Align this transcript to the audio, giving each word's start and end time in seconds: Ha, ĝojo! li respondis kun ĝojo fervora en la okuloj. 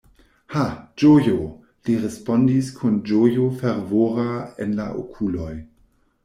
Ha, 0.53 0.61
ĝojo! 1.01 1.35
li 1.89 1.97
respondis 2.05 2.71
kun 2.79 2.95
ĝojo 3.11 3.45
fervora 3.61 4.27
en 4.67 4.75
la 4.81 4.89
okuloj. 5.05 5.53